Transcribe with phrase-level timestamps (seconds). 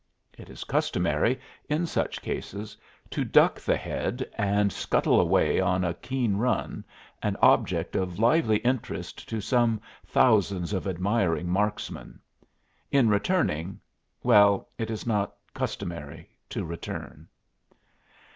[0.35, 1.39] It is customary
[1.69, 2.75] in such cases
[3.11, 6.83] to duck the head and scuttle away on a keen run,
[7.21, 12.19] an object of lively interest to some thousands of admiring marksmen.
[12.89, 13.79] In returning
[14.23, 17.27] well, it is not customary to return.